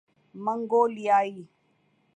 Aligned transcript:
منگولیائی 0.35 1.47